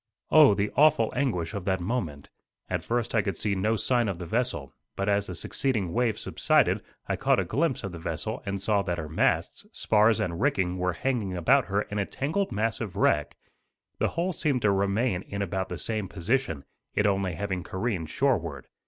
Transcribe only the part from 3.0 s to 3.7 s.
I could see